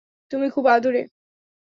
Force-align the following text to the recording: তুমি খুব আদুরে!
তুমি 0.31 0.47
খুব 0.49 0.65
আদুরে! 0.67 1.01